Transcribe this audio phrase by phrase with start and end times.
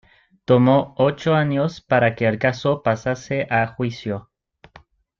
[0.45, 4.31] Tomó ocho años para que el caso pasase a juicio.